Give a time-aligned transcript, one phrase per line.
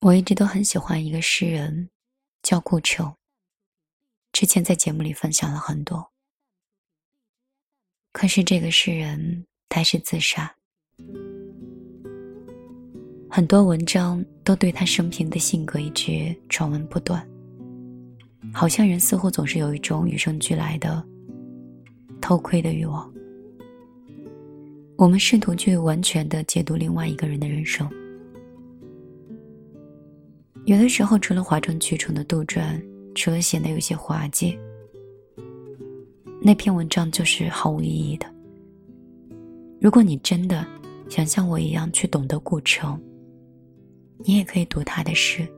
[0.00, 1.90] 我一直都很喜欢一个诗人，
[2.42, 3.14] 叫顾城。
[4.32, 6.10] 之前在节目里分享了很多，
[8.10, 10.56] 可是这个诗人他是自杀，
[13.28, 17.28] 很多文章都对他生平的性格一直传闻不断，
[18.54, 21.06] 好像人似乎总是有一种与生俱来的
[22.22, 23.12] 偷窥的欲望。
[24.96, 27.86] 我们试图去完全的解读另外一个人的人生。
[30.66, 32.80] 有的时候，除了哗众取宠的杜撰，
[33.14, 34.56] 除了显得有些滑稽，
[36.40, 38.26] 那篇文章就是毫无意义的。
[39.80, 40.64] 如果你真的
[41.08, 43.00] 想像我一样去懂得顾城，
[44.18, 45.48] 你也可以读他的诗，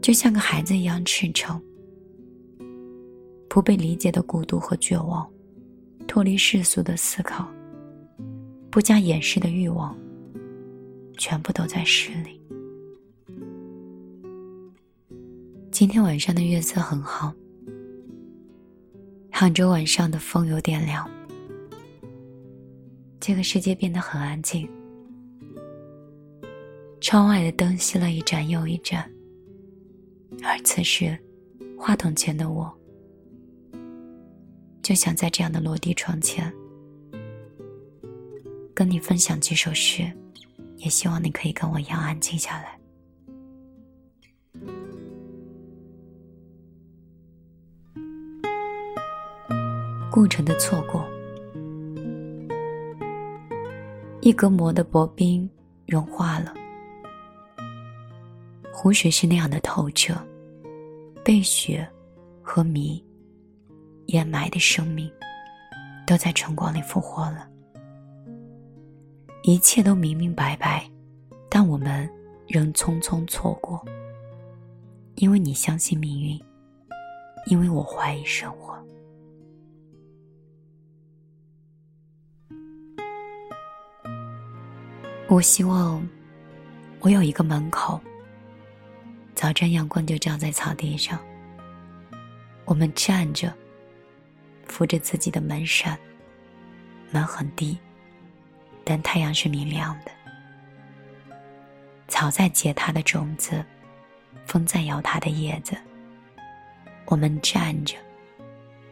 [0.00, 1.60] 就像个孩子一样赤诚，
[3.48, 5.28] 不被理解的孤独和绝望，
[6.06, 7.48] 脱离世俗的思考，
[8.70, 9.96] 不加掩饰的欲望，
[11.16, 12.38] 全部都在诗里。
[15.82, 17.34] 今天晚上的月色很好，
[19.32, 21.10] 杭州晚上的风有点凉，
[23.18, 24.70] 这个世界变得很安静。
[27.00, 29.10] 窗外的灯熄了一盏又一盏，
[30.44, 31.18] 而此时，
[31.76, 32.72] 话筒前的我，
[34.84, 36.54] 就想在这样的落地窗前，
[38.72, 40.08] 跟你分享几首诗，
[40.76, 42.78] 也希望你可以跟我一样安静下来。
[50.12, 51.08] 顾城的错过，
[54.20, 55.48] 一格膜的薄冰
[55.86, 56.52] 融化了，
[58.70, 60.14] 湖水是那样的透彻，
[61.24, 61.88] 被雪
[62.42, 63.02] 和迷
[64.08, 65.10] 掩埋的生命，
[66.06, 67.48] 都在晨光里复活了。
[69.44, 70.86] 一切都明明白白，
[71.48, 72.06] 但我们
[72.46, 73.82] 仍匆匆错过，
[75.14, 76.38] 因为你相信命运，
[77.46, 78.78] 因为我怀疑生活。
[85.32, 86.06] 我希望，
[87.00, 87.98] 我有一个门口。
[89.34, 91.18] 早晨阳光就照在草地上。
[92.66, 93.50] 我们站着，
[94.66, 95.98] 扶着自己的门扇。
[97.10, 97.78] 门很低，
[98.84, 100.12] 但太阳是明亮的。
[102.08, 103.64] 草在结它的种子，
[104.44, 105.74] 风在摇它的叶子。
[107.06, 107.96] 我们站着，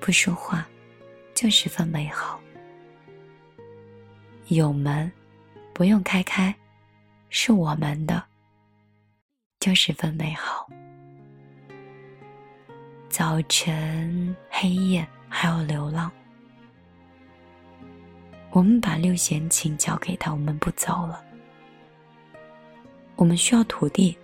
[0.01, 0.67] 不说话，
[1.35, 2.41] 就十分美好。
[4.49, 5.13] 有门。
[5.73, 6.55] 不用开开，
[7.31, 8.23] 是我们的，
[9.61, 10.69] 就十分美好。
[13.09, 16.11] 早晨、黑夜还有流浪，
[18.51, 21.25] 我们把六弦琴交给他，我们不走了。
[23.17, 24.17] 我们需要土地，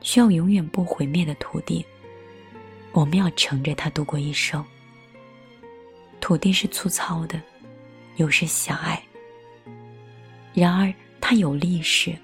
[0.00, 1.84] 需要永远不毁灭的土地。
[2.92, 4.64] 我们要乘着它度过一生。
[6.20, 7.40] 土地是粗糙的，
[8.16, 9.02] 有时狭隘。
[10.54, 12.14] 然而，它有历史，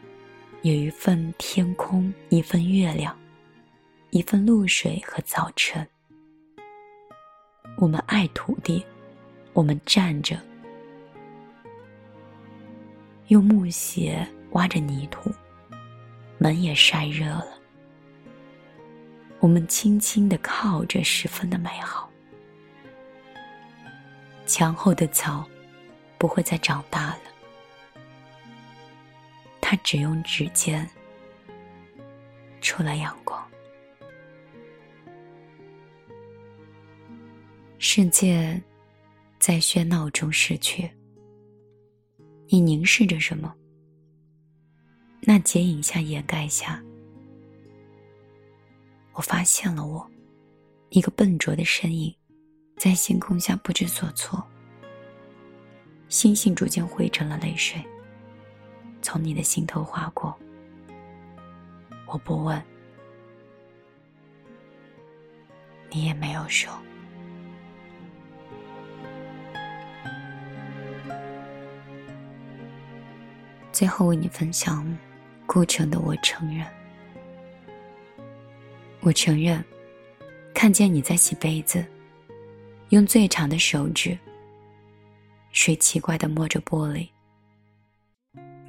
[0.63, 3.19] 有一份天空，一份月亮，
[4.11, 5.87] 一份露水和早晨。
[7.79, 8.85] 我们爱土地，
[9.55, 10.39] 我们站着，
[13.29, 15.33] 用木鞋挖着泥土，
[16.37, 17.59] 门也晒热了。
[19.41, 22.11] 我们轻轻的靠着，十分的美好。
[24.45, 25.49] 墙后的草，
[26.19, 27.21] 不会再长大了。
[29.71, 30.89] 他只用指尖
[32.59, 33.47] 出了阳光。
[37.79, 38.59] 世界
[39.39, 40.91] 在喧闹中逝去，
[42.47, 43.55] 你凝视着什么？
[45.21, 46.83] 那剪影下掩盖下，
[49.13, 50.11] 我发现了我
[50.89, 52.17] 一个笨拙的身影，
[52.79, 54.43] 在星空下不知所措。
[56.09, 57.79] 星星逐渐汇成了泪水。
[59.01, 60.37] 从你的心头划过，
[62.07, 62.63] 我不问，
[65.91, 66.73] 你也没有说。
[73.73, 74.85] 最后为你分享
[75.47, 76.67] 顾城的我承认，
[79.01, 79.65] 我承认，
[80.53, 81.87] 看见你在洗杯子，
[82.89, 84.19] 用最长的手指，
[85.53, 87.09] 水奇怪的摸着玻璃。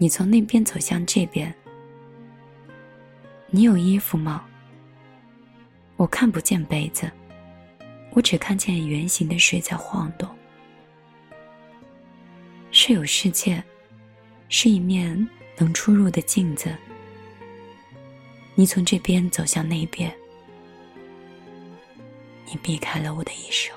[0.02, 1.54] 你从那边走向这边，
[3.50, 4.46] 你有衣服吗？
[5.98, 7.12] 我看不见杯子，
[8.12, 10.30] 我只看见圆形的水在晃动。
[12.72, 13.62] 是有世界，
[14.48, 16.74] 是一面能出入的镜子。
[18.56, 20.16] 你从这边走向那边，
[22.46, 23.76] 你避开了我的一生。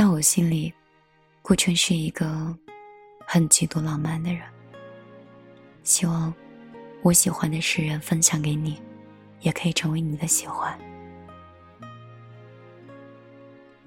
[0.00, 0.72] 在我心里，
[1.42, 2.56] 顾城是一个
[3.26, 4.40] 很极度浪漫的人。
[5.82, 6.32] 希望
[7.02, 8.80] 我喜欢的诗人分享给你，
[9.40, 10.74] 也可以成为你的喜欢。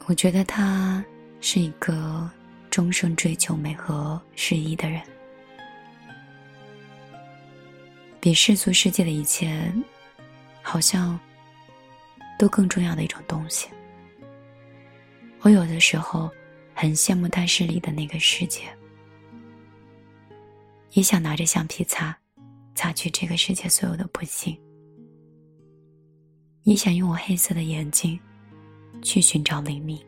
[0.06, 1.04] 我觉得他
[1.42, 2.30] 是一个
[2.70, 5.02] 终生追求美和诗意的人，
[8.20, 9.74] 比世俗世界的一切，
[10.62, 11.20] 好像
[12.38, 13.68] 都更重要的一种东西。
[15.44, 16.32] 我有的时候
[16.74, 18.62] 很羡慕他诗里的那个世界，
[20.94, 22.18] 也想拿着橡皮擦，
[22.74, 24.58] 擦去这个世界所有的不幸，
[26.64, 28.20] 也想用我黑色的眼睛。
[29.02, 30.00] 去寻找黎明。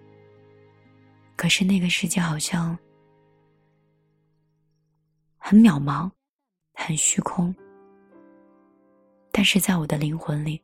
[1.35, 2.77] 可是那个世界好像
[5.38, 6.09] 很渺茫，
[6.75, 7.53] 很虚空。
[9.33, 10.61] 但是在我的灵魂里，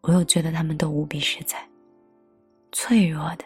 [0.00, 1.62] 我又觉得他们都无比实在。
[2.72, 3.44] 脆弱的，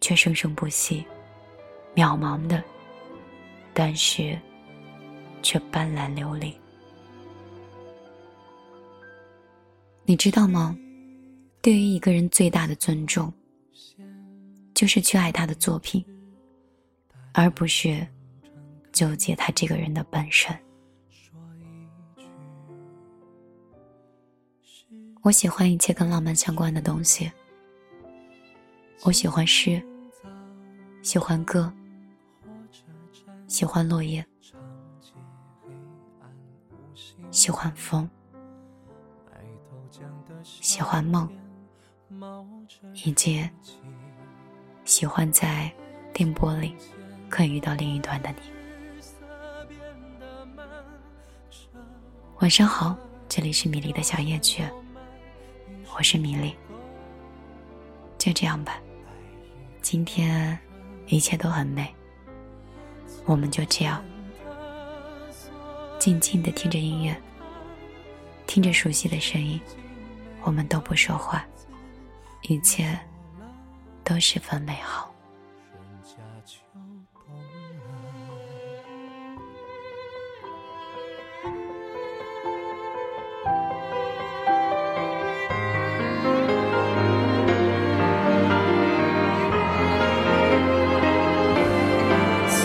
[0.00, 1.04] 却生生不息；
[1.94, 2.62] 渺茫的，
[3.74, 4.38] 但是
[5.42, 6.54] 却斑斓流离。
[10.04, 10.76] 你知道吗？
[11.60, 13.32] 对于一个人最大的尊重。
[14.74, 16.04] 就是去爱他的作品，
[17.32, 18.06] 而不是
[18.92, 20.54] 纠结他这个人的本身。
[25.22, 27.32] 我喜欢一切跟浪漫相关的东西。
[29.02, 29.80] 我喜欢诗，
[31.02, 31.72] 喜欢歌，
[33.46, 34.24] 喜欢落叶，
[37.30, 38.08] 喜欢风，
[40.42, 41.28] 喜欢梦，
[43.04, 43.48] 以及。
[44.84, 45.68] 喜欢在
[46.14, 46.76] 电波里，
[47.28, 48.36] 可以遇到另一端的你。
[52.38, 52.96] 晚上好，
[53.28, 54.62] 这里是米粒的小夜曲，
[55.96, 56.54] 我是米粒。
[58.16, 58.80] 就这样吧，
[59.88, 60.58] 今天
[61.06, 61.94] 一切都很美，
[63.24, 64.04] 我们就这样
[65.96, 67.16] 静静的听着音乐，
[68.48, 69.60] 听着熟悉的声音，
[70.42, 71.46] 我们都不说话，
[72.48, 72.98] 一切。
[74.02, 75.14] 都十分美好。